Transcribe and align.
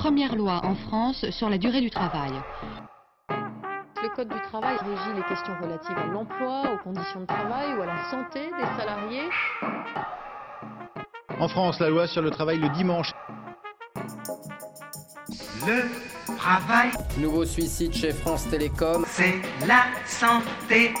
première 0.00 0.34
loi 0.34 0.64
en 0.64 0.74
France 0.74 1.28
sur 1.28 1.50
la 1.50 1.58
durée 1.58 1.82
du 1.82 1.90
travail. 1.90 2.32
Le 3.28 4.16
Code 4.16 4.30
du 4.30 4.40
travail 4.50 4.78
régit 4.78 5.14
les 5.14 5.22
questions 5.24 5.52
relatives 5.60 5.98
à 5.98 6.06
l'emploi, 6.06 6.62
aux 6.72 6.78
conditions 6.82 7.20
de 7.20 7.26
travail 7.26 7.74
ou 7.76 7.82
à 7.82 7.86
la 7.86 8.10
santé 8.10 8.40
des 8.46 8.80
salariés. 8.80 9.28
En 11.38 11.48
France, 11.48 11.78
la 11.80 11.90
loi 11.90 12.06
sur 12.06 12.22
le 12.22 12.30
travail 12.30 12.58
le 12.58 12.70
dimanche. 12.70 13.12
Le 15.66 15.82
travail, 16.38 16.92
Nouveau 17.18 17.44
suicide 17.44 17.92
chez 17.92 18.12
France 18.12 18.48
Télécom. 18.48 19.04
c'est 19.06 19.34
la 19.66 19.82
santé. 20.06 20.94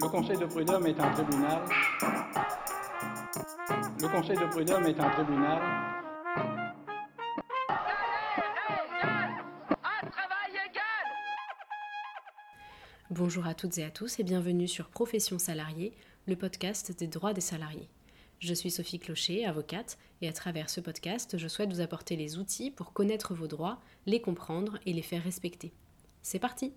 Le 0.00 0.08
Conseil 0.08 0.38
de 0.38 0.46
prud'homme 0.46 0.86
est 0.86 0.98
un 0.98 1.10
tribunal. 1.10 1.60
Le 4.00 4.08
Conseil 4.08 4.38
de 4.38 4.46
prud'homme 4.46 4.86
est 4.86 4.98
un 4.98 5.10
tribunal. 5.10 5.89
Bonjour 13.10 13.46
à 13.46 13.54
toutes 13.54 13.76
et 13.78 13.84
à 13.84 13.90
tous 13.90 14.20
et 14.20 14.22
bienvenue 14.22 14.68
sur 14.68 14.88
Profession 14.88 15.38
salariée, 15.38 15.92
le 16.26 16.36
podcast 16.36 16.96
des 16.96 17.08
droits 17.08 17.32
des 17.32 17.40
salariés. 17.40 17.88
Je 18.38 18.54
suis 18.54 18.70
Sophie 18.70 19.00
Clocher, 19.00 19.44
avocate, 19.44 19.98
et 20.22 20.28
à 20.28 20.32
travers 20.32 20.70
ce 20.70 20.80
podcast, 20.80 21.36
je 21.36 21.48
souhaite 21.48 21.72
vous 21.72 21.80
apporter 21.80 22.14
les 22.16 22.38
outils 22.38 22.70
pour 22.70 22.92
connaître 22.92 23.34
vos 23.34 23.48
droits, 23.48 23.80
les 24.06 24.22
comprendre 24.22 24.78
et 24.86 24.92
les 24.92 25.02
faire 25.02 25.24
respecter. 25.24 25.72
C'est 26.22 26.38
parti 26.38 26.72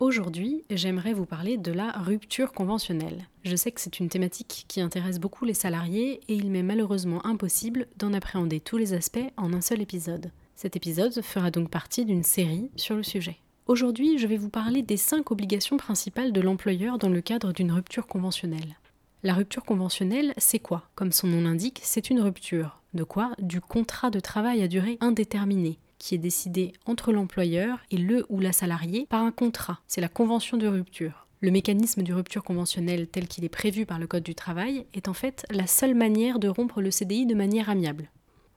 Aujourd'hui, 0.00 0.62
j'aimerais 0.70 1.12
vous 1.12 1.26
parler 1.26 1.56
de 1.56 1.72
la 1.72 1.90
rupture 1.90 2.52
conventionnelle. 2.52 3.26
Je 3.42 3.56
sais 3.56 3.72
que 3.72 3.80
c'est 3.80 3.98
une 3.98 4.08
thématique 4.08 4.64
qui 4.68 4.80
intéresse 4.80 5.18
beaucoup 5.18 5.44
les 5.44 5.54
salariés 5.54 6.20
et 6.28 6.34
il 6.34 6.52
m'est 6.52 6.62
malheureusement 6.62 7.26
impossible 7.26 7.88
d'en 7.96 8.12
appréhender 8.12 8.60
tous 8.60 8.76
les 8.76 8.92
aspects 8.92 9.18
en 9.36 9.52
un 9.52 9.60
seul 9.60 9.80
épisode. 9.80 10.30
Cet 10.54 10.76
épisode 10.76 11.20
fera 11.20 11.50
donc 11.50 11.68
partie 11.68 12.04
d'une 12.04 12.22
série 12.22 12.70
sur 12.76 12.94
le 12.94 13.02
sujet. 13.02 13.38
Aujourd'hui, 13.66 14.18
je 14.18 14.28
vais 14.28 14.36
vous 14.36 14.50
parler 14.50 14.82
des 14.82 14.96
cinq 14.96 15.32
obligations 15.32 15.78
principales 15.78 16.32
de 16.32 16.40
l'employeur 16.40 16.98
dans 16.98 17.10
le 17.10 17.20
cadre 17.20 17.52
d'une 17.52 17.72
rupture 17.72 18.06
conventionnelle. 18.06 18.76
La 19.24 19.34
rupture 19.34 19.64
conventionnelle, 19.64 20.32
c'est 20.36 20.60
quoi? 20.60 20.88
Comme 20.94 21.10
son 21.10 21.26
nom 21.26 21.40
l'indique, 21.40 21.80
c'est 21.82 22.08
une 22.08 22.20
rupture. 22.20 22.80
De 22.94 23.02
quoi? 23.02 23.32
Du 23.40 23.60
contrat 23.60 24.10
de 24.10 24.20
travail 24.20 24.62
à 24.62 24.68
durée 24.68 24.96
indéterminée, 25.00 25.80
qui 25.98 26.14
est 26.14 26.18
décidé 26.18 26.72
entre 26.86 27.12
l'employeur 27.12 27.78
et 27.90 27.96
le 27.96 28.24
ou 28.28 28.40
la 28.40 28.52
salariée 28.52 29.06
par 29.08 29.22
un 29.22 29.32
contrat. 29.32 29.80
C'est 29.86 30.00
la 30.00 30.08
convention 30.08 30.56
de 30.56 30.66
rupture. 30.66 31.26
Le 31.40 31.50
mécanisme 31.50 32.02
de 32.02 32.12
rupture 32.12 32.42
conventionnelle 32.42 33.06
tel 33.06 33.28
qu'il 33.28 33.44
est 33.44 33.48
prévu 33.48 33.86
par 33.86 33.98
le 33.98 34.06
Code 34.06 34.24
du 34.24 34.34
travail 34.34 34.86
est 34.92 35.08
en 35.08 35.14
fait 35.14 35.46
la 35.50 35.66
seule 35.66 35.94
manière 35.94 36.38
de 36.38 36.48
rompre 36.48 36.80
le 36.80 36.90
CDI 36.90 37.26
de 37.26 37.34
manière 37.34 37.70
amiable. 37.70 38.10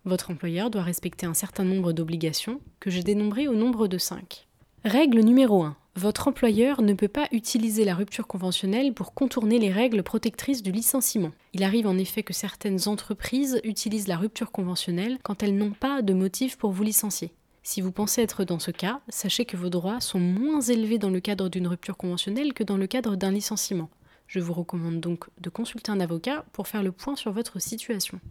Votre 0.03 0.31
employeur 0.31 0.71
doit 0.71 0.81
respecter 0.81 1.27
un 1.27 1.35
certain 1.35 1.63
nombre 1.63 1.93
d'obligations 1.93 2.59
que 2.79 2.89
j'ai 2.89 3.03
dénombrées 3.03 3.47
au 3.47 3.53
nombre 3.53 3.87
de 3.87 3.99
5. 3.99 4.47
Règle 4.83 5.19
numéro 5.19 5.61
1. 5.61 5.77
Votre 5.97 6.29
employeur 6.29 6.81
ne 6.81 6.93
peut 6.93 7.09
pas 7.09 7.27
utiliser 7.33 7.83
la 7.83 7.95
rupture 7.95 8.25
conventionnelle 8.25 8.93
pour 8.93 9.13
contourner 9.13 9.59
les 9.59 9.71
règles 9.71 10.03
protectrices 10.03 10.63
du 10.63 10.71
licenciement. 10.71 11.31
Il 11.53 11.63
arrive 11.63 11.85
en 11.85 11.97
effet 11.97 12.23
que 12.23 12.33
certaines 12.33 12.87
entreprises 12.87 13.59
utilisent 13.65 14.07
la 14.07 14.15
rupture 14.15 14.51
conventionnelle 14.51 15.19
quand 15.21 15.43
elles 15.43 15.57
n'ont 15.57 15.73
pas 15.73 16.01
de 16.01 16.13
motif 16.13 16.57
pour 16.57 16.71
vous 16.71 16.83
licencier. 16.83 17.33
Si 17.61 17.81
vous 17.81 17.91
pensez 17.91 18.21
être 18.21 18.45
dans 18.45 18.57
ce 18.57 18.71
cas, 18.71 19.01
sachez 19.09 19.43
que 19.43 19.57
vos 19.57 19.69
droits 19.69 19.99
sont 19.99 20.19
moins 20.19 20.61
élevés 20.61 20.97
dans 20.97 21.09
le 21.09 21.19
cadre 21.19 21.49
d'une 21.49 21.67
rupture 21.67 21.97
conventionnelle 21.97 22.53
que 22.53 22.63
dans 22.63 22.77
le 22.77 22.87
cadre 22.87 23.17
d'un 23.17 23.31
licenciement. 23.31 23.89
Je 24.27 24.39
vous 24.39 24.53
recommande 24.53 25.01
donc 25.01 25.25
de 25.41 25.49
consulter 25.49 25.91
un 25.91 25.99
avocat 25.99 26.45
pour 26.53 26.69
faire 26.69 26.83
le 26.83 26.93
point 26.93 27.17
sur 27.17 27.33
votre 27.33 27.59
situation. 27.59 28.21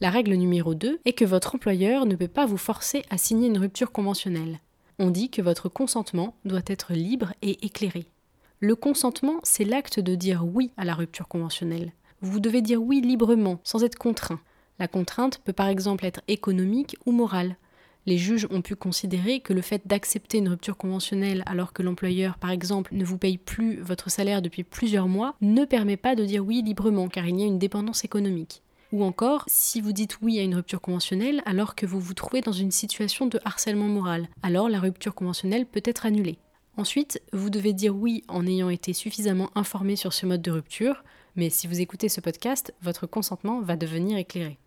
La 0.00 0.10
règle 0.10 0.34
numéro 0.34 0.74
2 0.74 0.98
est 1.04 1.12
que 1.12 1.24
votre 1.24 1.54
employeur 1.54 2.04
ne 2.04 2.16
peut 2.16 2.26
pas 2.26 2.46
vous 2.46 2.56
forcer 2.56 3.04
à 3.10 3.16
signer 3.16 3.46
une 3.46 3.58
rupture 3.58 3.92
conventionnelle 3.92 4.58
on 4.98 5.10
dit 5.10 5.30
que 5.30 5.42
votre 5.42 5.68
consentement 5.68 6.34
doit 6.44 6.62
être 6.66 6.92
libre 6.92 7.32
et 7.42 7.64
éclairé. 7.64 8.06
Le 8.60 8.76
consentement, 8.76 9.40
c'est 9.42 9.64
l'acte 9.64 10.00
de 10.00 10.14
dire 10.14 10.44
oui 10.46 10.70
à 10.76 10.84
la 10.84 10.94
rupture 10.94 11.28
conventionnelle. 11.28 11.92
Vous 12.20 12.40
devez 12.40 12.62
dire 12.62 12.82
oui 12.82 13.00
librement, 13.00 13.60
sans 13.64 13.84
être 13.84 13.98
contraint. 13.98 14.40
La 14.78 14.88
contrainte 14.88 15.38
peut 15.44 15.52
par 15.52 15.68
exemple 15.68 16.06
être 16.06 16.22
économique 16.28 16.96
ou 17.06 17.12
morale. 17.12 17.56
Les 18.06 18.18
juges 18.18 18.46
ont 18.50 18.60
pu 18.60 18.76
considérer 18.76 19.40
que 19.40 19.52
le 19.52 19.62
fait 19.62 19.86
d'accepter 19.86 20.38
une 20.38 20.48
rupture 20.48 20.76
conventionnelle 20.76 21.42
alors 21.46 21.72
que 21.72 21.82
l'employeur, 21.82 22.36
par 22.38 22.50
exemple, 22.50 22.94
ne 22.94 23.04
vous 23.04 23.18
paye 23.18 23.38
plus 23.38 23.80
votre 23.80 24.10
salaire 24.10 24.42
depuis 24.42 24.62
plusieurs 24.62 25.08
mois 25.08 25.36
ne 25.40 25.64
permet 25.64 25.96
pas 25.96 26.14
de 26.14 26.24
dire 26.24 26.44
oui 26.44 26.62
librement 26.62 27.08
car 27.08 27.26
il 27.26 27.40
y 27.40 27.42
a 27.42 27.46
une 27.46 27.58
dépendance 27.58 28.04
économique. 28.04 28.63
Ou 28.94 29.02
encore, 29.02 29.42
si 29.48 29.80
vous 29.80 29.90
dites 29.90 30.18
oui 30.22 30.38
à 30.38 30.44
une 30.44 30.54
rupture 30.54 30.80
conventionnelle 30.80 31.42
alors 31.46 31.74
que 31.74 31.84
vous 31.84 31.98
vous 31.98 32.14
trouvez 32.14 32.42
dans 32.42 32.52
une 32.52 32.70
situation 32.70 33.26
de 33.26 33.40
harcèlement 33.44 33.88
moral, 33.88 34.28
alors 34.44 34.68
la 34.68 34.78
rupture 34.78 35.16
conventionnelle 35.16 35.66
peut 35.66 35.82
être 35.84 36.06
annulée. 36.06 36.38
Ensuite, 36.76 37.20
vous 37.32 37.50
devez 37.50 37.72
dire 37.72 37.96
oui 37.96 38.22
en 38.28 38.46
ayant 38.46 38.70
été 38.70 38.92
suffisamment 38.92 39.50
informé 39.56 39.96
sur 39.96 40.12
ce 40.12 40.26
mode 40.26 40.42
de 40.42 40.52
rupture, 40.52 41.02
mais 41.34 41.50
si 41.50 41.66
vous 41.66 41.80
écoutez 41.80 42.08
ce 42.08 42.20
podcast, 42.20 42.72
votre 42.82 43.08
consentement 43.08 43.60
va 43.62 43.74
devenir 43.74 44.16
éclairé. 44.16 44.60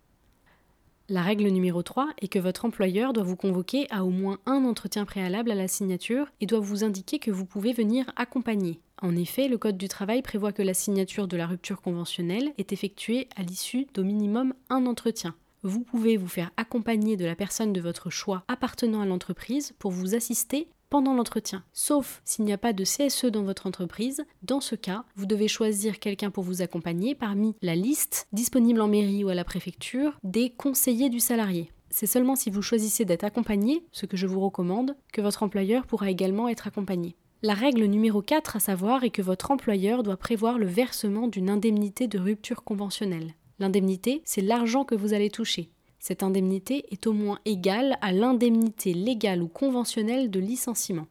La 1.07 1.21
règle 1.21 1.47
numéro 1.47 1.81
3 1.81 2.09
est 2.21 2.27
que 2.27 2.37
votre 2.37 2.65
employeur 2.65 3.13
doit 3.13 3.23
vous 3.23 3.37
convoquer 3.37 3.87
à 3.91 4.03
au 4.03 4.09
moins 4.09 4.39
un 4.45 4.65
entretien 4.65 5.05
préalable 5.05 5.51
à 5.51 5.55
la 5.55 5.69
signature 5.69 6.27
et 6.41 6.47
doit 6.47 6.59
vous 6.59 6.83
indiquer 6.83 7.19
que 7.19 7.31
vous 7.31 7.45
pouvez 7.45 7.71
venir 7.71 8.11
accompagner. 8.17 8.81
En 9.01 9.15
effet, 9.15 9.47
le 9.47 9.57
Code 9.57 9.77
du 9.77 9.87
travail 9.87 10.21
prévoit 10.21 10.51
que 10.51 10.63
la 10.63 10.73
signature 10.73 11.27
de 11.27 11.37
la 11.37 11.45
rupture 11.45 11.81
conventionnelle 11.81 12.53
est 12.57 12.73
effectuée 12.73 13.27
à 13.35 13.43
l'issue 13.43 13.87
d'au 13.93 14.03
minimum 14.03 14.53
un 14.69 14.85
entretien. 14.87 15.35
Vous 15.63 15.81
pouvez 15.81 16.17
vous 16.17 16.27
faire 16.27 16.51
accompagner 16.57 17.15
de 17.15 17.25
la 17.25 17.35
personne 17.35 17.73
de 17.73 17.81
votre 17.81 18.09
choix 18.09 18.43
appartenant 18.47 19.01
à 19.01 19.05
l'entreprise 19.05 19.73
pour 19.79 19.91
vous 19.91 20.15
assister 20.15 20.67
pendant 20.89 21.13
l'entretien. 21.13 21.63
Sauf 21.73 22.21
s'il 22.25 22.45
n'y 22.45 22.53
a 22.53 22.57
pas 22.57 22.73
de 22.73 22.83
CSE 22.83 23.25
dans 23.25 23.43
votre 23.43 23.67
entreprise, 23.67 24.25
dans 24.41 24.61
ce 24.61 24.75
cas, 24.75 25.03
vous 25.15 25.25
devez 25.25 25.47
choisir 25.47 25.99
quelqu'un 25.99 26.31
pour 26.31 26.43
vous 26.43 26.61
accompagner 26.61 27.15
parmi 27.15 27.55
la 27.61 27.75
liste 27.75 28.27
disponible 28.31 28.81
en 28.81 28.87
mairie 28.87 29.23
ou 29.23 29.29
à 29.29 29.35
la 29.35 29.43
préfecture 29.43 30.17
des 30.23 30.49
conseillers 30.49 31.09
du 31.09 31.19
salarié. 31.19 31.71
C'est 31.89 32.07
seulement 32.07 32.35
si 32.35 32.49
vous 32.49 32.61
choisissez 32.61 33.05
d'être 33.05 33.23
accompagné, 33.23 33.85
ce 33.91 34.05
que 34.05 34.17
je 34.17 34.27
vous 34.27 34.39
recommande, 34.39 34.95
que 35.13 35.21
votre 35.21 35.43
employeur 35.43 35.85
pourra 35.85 36.09
également 36.09 36.49
être 36.49 36.67
accompagné. 36.67 37.15
La 37.43 37.53
règle 37.53 37.85
numéro 37.85 38.23
4 38.23 38.55
à 38.55 38.59
savoir 38.59 39.03
est 39.03 39.11
que 39.11 39.21
votre 39.21 39.51
employeur 39.51 40.01
doit 40.01 40.17
prévoir 40.17 40.57
le 40.57 40.65
versement 40.65 41.27
d'une 41.27 41.51
indemnité 41.51 42.07
de 42.07 42.17
rupture 42.17 42.63
conventionnelle. 42.63 43.35
L'indemnité, 43.59 44.23
c'est 44.25 44.41
l'argent 44.41 44.83
que 44.83 44.95
vous 44.95 45.13
allez 45.13 45.29
toucher. 45.29 45.69
Cette 45.99 46.23
indemnité 46.23 46.85
est 46.89 47.05
au 47.05 47.13
moins 47.13 47.37
égale 47.45 47.99
à 48.01 48.11
l'indemnité 48.11 48.95
légale 48.95 49.43
ou 49.43 49.47
conventionnelle 49.47 50.31
de 50.31 50.39
licenciement. 50.39 51.05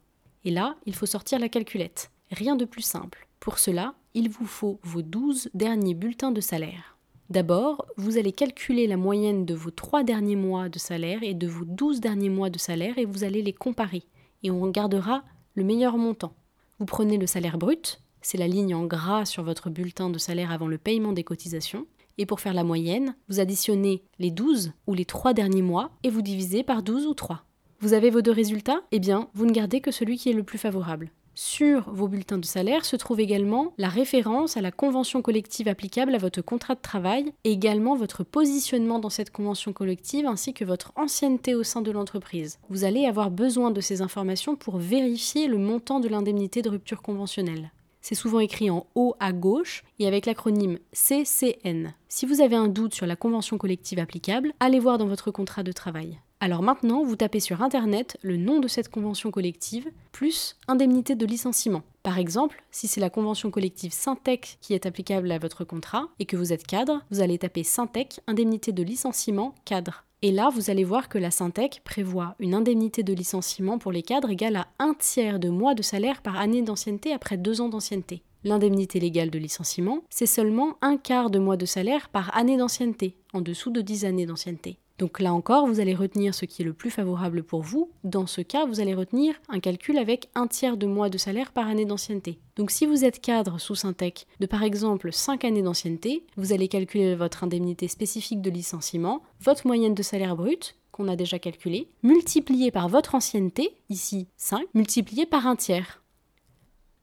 Et 0.44 0.50
là, 0.50 0.74
il 0.84 0.96
faut 0.96 1.06
sortir 1.06 1.38
la 1.38 1.48
calculette. 1.48 2.10
Rien 2.32 2.56
de 2.56 2.64
plus 2.64 2.82
simple. 2.82 3.28
Pour 3.38 3.60
cela, 3.60 3.94
il 4.14 4.28
vous 4.28 4.46
faut 4.46 4.80
vos 4.82 5.02
12 5.02 5.50
derniers 5.54 5.94
bulletins 5.94 6.32
de 6.32 6.40
salaire. 6.40 6.98
D'abord, 7.30 7.86
vous 7.96 8.18
allez 8.18 8.32
calculer 8.32 8.88
la 8.88 8.96
moyenne 8.96 9.46
de 9.46 9.54
vos 9.54 9.70
3 9.70 10.02
derniers 10.02 10.34
mois 10.34 10.68
de 10.68 10.80
salaire 10.80 11.22
et 11.22 11.34
de 11.34 11.46
vos 11.46 11.64
12 11.64 12.00
derniers 12.00 12.30
mois 12.30 12.50
de 12.50 12.58
salaire 12.58 12.98
et 12.98 13.04
vous 13.04 13.22
allez 13.22 13.42
les 13.42 13.52
comparer. 13.52 14.02
Et 14.42 14.50
on 14.50 14.60
regardera 14.60 15.22
le 15.56 15.64
meilleur 15.64 15.96
montant. 15.96 16.34
Vous 16.78 16.84
prenez 16.84 17.16
le 17.16 17.26
salaire 17.26 17.56
brut, 17.56 18.02
c'est 18.20 18.36
la 18.36 18.46
ligne 18.46 18.74
en 18.74 18.84
gras 18.84 19.24
sur 19.24 19.42
votre 19.42 19.70
bulletin 19.70 20.10
de 20.10 20.18
salaire 20.18 20.52
avant 20.52 20.68
le 20.68 20.76
paiement 20.76 21.14
des 21.14 21.24
cotisations, 21.24 21.86
et 22.18 22.26
pour 22.26 22.40
faire 22.40 22.54
la 22.54 22.62
moyenne, 22.62 23.16
vous 23.28 23.40
additionnez 23.40 24.02
les 24.18 24.30
12 24.30 24.72
ou 24.86 24.94
les 24.94 25.06
3 25.06 25.32
derniers 25.32 25.62
mois 25.62 25.90
et 26.02 26.10
vous 26.10 26.22
divisez 26.22 26.62
par 26.62 26.82
12 26.82 27.06
ou 27.06 27.14
3. 27.14 27.44
Vous 27.80 27.94
avez 27.94 28.10
vos 28.10 28.22
deux 28.22 28.32
résultats? 28.32 28.82
Eh 28.90 29.00
bien, 29.00 29.28
vous 29.34 29.46
ne 29.46 29.52
gardez 29.52 29.80
que 29.80 29.90
celui 29.90 30.16
qui 30.16 30.30
est 30.30 30.34
le 30.34 30.44
plus 30.44 30.58
favorable. 30.58 31.10
Sur 31.38 31.90
vos 31.90 32.08
bulletins 32.08 32.38
de 32.38 32.46
salaire 32.46 32.86
se 32.86 32.96
trouve 32.96 33.20
également 33.20 33.74
la 33.76 33.90
référence 33.90 34.56
à 34.56 34.62
la 34.62 34.72
convention 34.72 35.20
collective 35.20 35.68
applicable 35.68 36.14
à 36.14 36.18
votre 36.18 36.40
contrat 36.40 36.74
de 36.74 36.80
travail 36.80 37.30
également 37.44 37.94
votre 37.94 38.24
positionnement 38.24 38.98
dans 39.00 39.10
cette 39.10 39.30
convention 39.30 39.74
collective 39.74 40.24
ainsi 40.24 40.54
que 40.54 40.64
votre 40.64 40.92
ancienneté 40.96 41.54
au 41.54 41.62
sein 41.62 41.82
de 41.82 41.90
l'entreprise. 41.90 42.58
Vous 42.70 42.84
allez 42.84 43.04
avoir 43.04 43.30
besoin 43.30 43.70
de 43.70 43.82
ces 43.82 44.00
informations 44.00 44.56
pour 44.56 44.78
vérifier 44.78 45.46
le 45.46 45.58
montant 45.58 46.00
de 46.00 46.08
l'indemnité 46.08 46.62
de 46.62 46.70
rupture 46.70 47.02
conventionnelle. 47.02 47.70
C'est 48.00 48.14
souvent 48.14 48.40
écrit 48.40 48.70
en 48.70 48.86
haut 48.94 49.14
à 49.20 49.32
gauche 49.32 49.84
et 49.98 50.06
avec 50.06 50.24
l'acronyme 50.24 50.78
CCN. 50.94 51.92
Si 52.08 52.24
vous 52.24 52.40
avez 52.40 52.56
un 52.56 52.68
doute 52.68 52.94
sur 52.94 53.04
la 53.04 53.16
convention 53.16 53.58
collective 53.58 53.98
applicable, 53.98 54.54
allez 54.58 54.80
voir 54.80 54.96
dans 54.96 55.06
votre 55.06 55.30
contrat 55.30 55.64
de 55.64 55.72
travail. 55.72 56.18
Alors 56.38 56.62
maintenant, 56.62 57.02
vous 57.02 57.16
tapez 57.16 57.40
sur 57.40 57.62
Internet 57.62 58.18
le 58.20 58.36
nom 58.36 58.60
de 58.60 58.68
cette 58.68 58.90
convention 58.90 59.30
collective 59.30 59.90
plus 60.12 60.56
indemnité 60.68 61.14
de 61.14 61.24
licenciement. 61.24 61.82
Par 62.02 62.18
exemple, 62.18 62.62
si 62.70 62.88
c'est 62.88 63.00
la 63.00 63.08
convention 63.08 63.50
collective 63.50 63.92
Syntec 63.92 64.58
qui 64.60 64.74
est 64.74 64.84
applicable 64.84 65.32
à 65.32 65.38
votre 65.38 65.64
contrat 65.64 66.08
et 66.18 66.26
que 66.26 66.36
vous 66.36 66.52
êtes 66.52 66.66
cadre, 66.66 67.02
vous 67.10 67.20
allez 67.20 67.38
taper 67.38 67.64
Syntec 67.64 68.20
indemnité 68.26 68.72
de 68.72 68.82
licenciement 68.82 69.54
cadre. 69.64 70.04
Et 70.20 70.30
là, 70.30 70.50
vous 70.52 70.70
allez 70.70 70.84
voir 70.84 71.08
que 71.08 71.18
la 71.18 71.30
Syntec 71.30 71.80
prévoit 71.84 72.34
une 72.38 72.54
indemnité 72.54 73.02
de 73.02 73.14
licenciement 73.14 73.78
pour 73.78 73.92
les 73.92 74.02
cadres 74.02 74.30
égale 74.30 74.56
à 74.56 74.66
un 74.78 74.92
tiers 74.94 75.38
de 75.38 75.48
mois 75.48 75.74
de 75.74 75.82
salaire 75.82 76.20
par 76.20 76.36
année 76.36 76.62
d'ancienneté 76.62 77.12
après 77.12 77.38
deux 77.38 77.62
ans 77.62 77.68
d'ancienneté. 77.68 78.22
L'indemnité 78.44 79.00
légale 79.00 79.30
de 79.30 79.38
licenciement, 79.38 80.02
c'est 80.10 80.26
seulement 80.26 80.76
un 80.82 80.98
quart 80.98 81.30
de 81.30 81.38
mois 81.38 81.56
de 81.56 81.66
salaire 81.66 82.10
par 82.10 82.36
année 82.36 82.56
d'ancienneté, 82.56 83.16
en 83.32 83.40
dessous 83.40 83.70
de 83.70 83.80
10 83.80 84.04
années 84.04 84.26
d'ancienneté. 84.26 84.78
Donc 84.98 85.20
là 85.20 85.34
encore, 85.34 85.66
vous 85.66 85.80
allez 85.80 85.94
retenir 85.94 86.34
ce 86.34 86.46
qui 86.46 86.62
est 86.62 86.64
le 86.64 86.72
plus 86.72 86.90
favorable 86.90 87.42
pour 87.42 87.62
vous. 87.62 87.90
Dans 88.02 88.26
ce 88.26 88.40
cas, 88.40 88.64
vous 88.64 88.80
allez 88.80 88.94
retenir 88.94 89.34
un 89.48 89.60
calcul 89.60 89.98
avec 89.98 90.28
un 90.34 90.46
tiers 90.46 90.76
de 90.76 90.86
mois 90.86 91.10
de 91.10 91.18
salaire 91.18 91.52
par 91.52 91.68
année 91.68 91.84
d'ancienneté. 91.84 92.38
Donc 92.56 92.70
si 92.70 92.86
vous 92.86 93.04
êtes 93.04 93.20
cadre 93.20 93.60
sous 93.60 93.74
Syntec 93.74 94.26
de 94.40 94.46
par 94.46 94.62
exemple 94.62 95.12
5 95.12 95.44
années 95.44 95.62
d'ancienneté, 95.62 96.24
vous 96.36 96.52
allez 96.52 96.68
calculer 96.68 97.14
votre 97.14 97.44
indemnité 97.44 97.88
spécifique 97.88 98.40
de 98.40 98.50
licenciement, 98.50 99.22
votre 99.40 99.66
moyenne 99.66 99.94
de 99.94 100.02
salaire 100.02 100.36
brut, 100.36 100.76
qu'on 100.92 101.08
a 101.08 101.16
déjà 101.16 101.38
calculé, 101.38 101.88
multiplié 102.02 102.70
par 102.70 102.88
votre 102.88 103.14
ancienneté, 103.14 103.76
ici 103.90 104.28
5, 104.38 104.62
multiplié 104.72 105.26
par 105.26 105.46
un 105.46 105.56
tiers. 105.56 106.02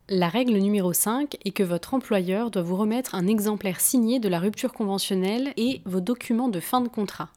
La 0.10 0.28
règle 0.30 0.58
numéro 0.58 0.94
5 0.94 1.38
est 1.46 1.52
que 1.52 1.64
votre 1.64 1.94
employeur 1.94 2.50
doit 2.50 2.64
vous 2.64 2.76
remettre 2.76 3.14
un 3.14 3.28
exemplaire 3.28 3.80
signé 3.80 4.20
de 4.20 4.28
la 4.28 4.40
rupture 4.40 4.74
conventionnelle 4.74 5.54
et 5.58 5.82
vos 5.86 6.02
documents 6.02 6.50
de 6.50 6.60
fin 6.60 6.82
de 6.82 6.90
contrat. 6.90 7.30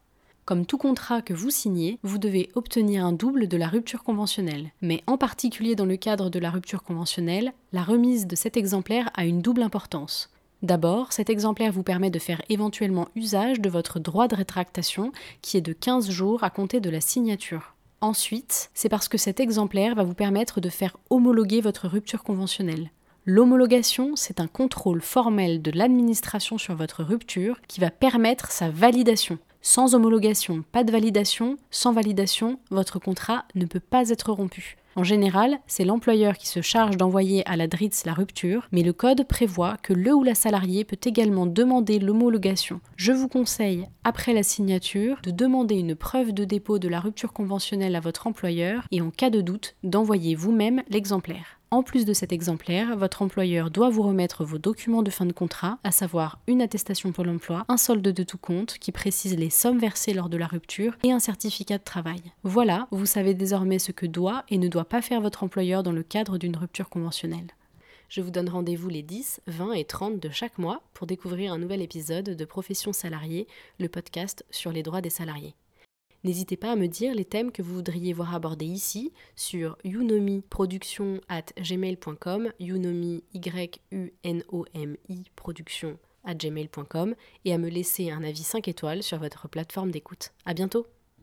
Comme 0.46 0.64
tout 0.64 0.78
contrat 0.78 1.22
que 1.22 1.34
vous 1.34 1.50
signez, 1.50 1.98
vous 2.04 2.18
devez 2.18 2.50
obtenir 2.54 3.04
un 3.04 3.10
double 3.10 3.48
de 3.48 3.56
la 3.56 3.66
rupture 3.66 4.04
conventionnelle. 4.04 4.70
Mais 4.80 5.02
en 5.08 5.18
particulier 5.18 5.74
dans 5.74 5.84
le 5.84 5.96
cadre 5.96 6.30
de 6.30 6.38
la 6.38 6.50
rupture 6.50 6.84
conventionnelle, 6.84 7.52
la 7.72 7.82
remise 7.82 8.28
de 8.28 8.36
cet 8.36 8.56
exemplaire 8.56 9.10
a 9.14 9.24
une 9.24 9.42
double 9.42 9.62
importance. 9.62 10.30
D'abord, 10.62 11.12
cet 11.12 11.30
exemplaire 11.30 11.72
vous 11.72 11.82
permet 11.82 12.10
de 12.10 12.20
faire 12.20 12.42
éventuellement 12.48 13.08
usage 13.16 13.60
de 13.60 13.68
votre 13.68 13.98
droit 13.98 14.28
de 14.28 14.36
rétractation 14.36 15.10
qui 15.42 15.56
est 15.56 15.62
de 15.62 15.72
15 15.72 16.10
jours 16.10 16.44
à 16.44 16.50
compter 16.50 16.78
de 16.78 16.90
la 16.90 17.00
signature. 17.00 17.74
Ensuite, 18.00 18.70
c'est 18.72 18.88
parce 18.88 19.08
que 19.08 19.18
cet 19.18 19.40
exemplaire 19.40 19.96
va 19.96 20.04
vous 20.04 20.14
permettre 20.14 20.60
de 20.60 20.68
faire 20.68 20.96
homologuer 21.10 21.60
votre 21.60 21.88
rupture 21.88 22.22
conventionnelle. 22.22 22.92
L'homologation, 23.28 24.14
c'est 24.14 24.38
un 24.38 24.46
contrôle 24.46 25.00
formel 25.02 25.60
de 25.60 25.72
l'administration 25.72 26.58
sur 26.58 26.76
votre 26.76 27.02
rupture 27.02 27.60
qui 27.66 27.80
va 27.80 27.90
permettre 27.90 28.52
sa 28.52 28.70
validation. 28.70 29.38
Sans 29.62 29.96
homologation, 29.96 30.62
pas 30.70 30.84
de 30.84 30.92
validation. 30.92 31.56
Sans 31.72 31.92
validation, 31.92 32.60
votre 32.70 33.00
contrat 33.00 33.44
ne 33.56 33.66
peut 33.66 33.80
pas 33.80 34.10
être 34.10 34.30
rompu. 34.30 34.76
En 34.94 35.02
général, 35.02 35.58
c'est 35.66 35.84
l'employeur 35.84 36.38
qui 36.38 36.46
se 36.46 36.62
charge 36.62 36.96
d'envoyer 36.96 37.44
à 37.48 37.56
la 37.56 37.66
DRITS 37.66 38.04
la 38.06 38.14
rupture, 38.14 38.68
mais 38.70 38.84
le 38.84 38.92
code 38.92 39.26
prévoit 39.26 39.76
que 39.82 39.92
le 39.92 40.14
ou 40.14 40.22
la 40.22 40.36
salariée 40.36 40.84
peut 40.84 40.96
également 41.04 41.46
demander 41.46 41.98
l'homologation. 41.98 42.80
Je 42.94 43.10
vous 43.10 43.26
conseille, 43.26 43.88
après 44.04 44.34
la 44.34 44.44
signature, 44.44 45.18
de 45.24 45.32
demander 45.32 45.74
une 45.74 45.96
preuve 45.96 46.32
de 46.32 46.44
dépôt 46.44 46.78
de 46.78 46.88
la 46.88 47.00
rupture 47.00 47.32
conventionnelle 47.32 47.96
à 47.96 48.00
votre 48.00 48.28
employeur 48.28 48.86
et 48.92 49.00
en 49.00 49.10
cas 49.10 49.30
de 49.30 49.40
doute, 49.40 49.74
d'envoyer 49.82 50.36
vous-même 50.36 50.84
l'exemplaire. 50.88 51.55
En 51.72 51.82
plus 51.82 52.04
de 52.04 52.12
cet 52.12 52.32
exemplaire, 52.32 52.96
votre 52.96 53.22
employeur 53.22 53.72
doit 53.72 53.90
vous 53.90 54.02
remettre 54.02 54.44
vos 54.44 54.58
documents 54.58 55.02
de 55.02 55.10
fin 55.10 55.26
de 55.26 55.32
contrat, 55.32 55.78
à 55.82 55.90
savoir 55.90 56.38
une 56.46 56.62
attestation 56.62 57.10
pour 57.10 57.24
l'emploi, 57.24 57.64
un 57.68 57.76
solde 57.76 58.02
de 58.02 58.22
tout 58.22 58.38
compte 58.38 58.78
qui 58.78 58.92
précise 58.92 59.36
les 59.36 59.50
sommes 59.50 59.80
versées 59.80 60.14
lors 60.14 60.28
de 60.28 60.36
la 60.36 60.46
rupture 60.46 60.96
et 61.02 61.10
un 61.10 61.18
certificat 61.18 61.78
de 61.78 61.82
travail. 61.82 62.22
Voilà, 62.44 62.86
vous 62.92 63.04
savez 63.04 63.34
désormais 63.34 63.80
ce 63.80 63.90
que 63.90 64.06
doit 64.06 64.44
et 64.48 64.58
ne 64.58 64.68
doit 64.68 64.84
pas 64.84 65.02
faire 65.02 65.20
votre 65.20 65.42
employeur 65.42 65.82
dans 65.82 65.90
le 65.90 66.04
cadre 66.04 66.38
d'une 66.38 66.56
rupture 66.56 66.88
conventionnelle. 66.88 67.48
Je 68.08 68.20
vous 68.20 68.30
donne 68.30 68.48
rendez-vous 68.48 68.88
les 68.88 69.02
10, 69.02 69.40
20 69.48 69.72
et 69.72 69.84
30 69.84 70.20
de 70.20 70.30
chaque 70.30 70.58
mois 70.58 70.82
pour 70.94 71.08
découvrir 71.08 71.52
un 71.52 71.58
nouvel 71.58 71.82
épisode 71.82 72.36
de 72.36 72.44
Profession 72.44 72.92
salariée, 72.92 73.48
le 73.80 73.88
podcast 73.88 74.44
sur 74.50 74.70
les 74.70 74.84
droits 74.84 75.00
des 75.00 75.10
salariés. 75.10 75.56
N'hésitez 76.24 76.56
pas 76.56 76.72
à 76.72 76.76
me 76.76 76.86
dire 76.86 77.14
les 77.14 77.24
thèmes 77.24 77.52
que 77.52 77.62
vous 77.62 77.74
voudriez 77.74 78.12
voir 78.12 78.34
abordés 78.34 78.66
ici 78.66 79.12
sur 79.36 79.78
younomi.production 79.84 81.20
at 81.28 81.46
gmail.com, 81.60 82.52
younomi 82.58 83.22
y 83.32 83.70
u 83.92 84.12
n 84.22 84.42
o 84.48 84.64
m 84.74 84.96
i 85.08 85.24
production 85.36 85.98
at 86.24 86.34
gmail.com 86.34 87.14
et 87.44 87.52
à 87.52 87.58
me 87.58 87.68
laisser 87.68 88.10
un 88.10 88.24
avis 88.24 88.42
5 88.42 88.68
étoiles 88.68 89.02
sur 89.02 89.18
votre 89.18 89.48
plateforme 89.48 89.90
d'écoute. 89.90 90.32
À 90.44 90.54
bientôt. 90.54 90.86